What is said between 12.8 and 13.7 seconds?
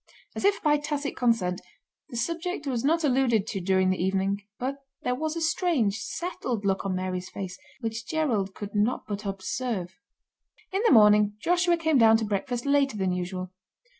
than usual.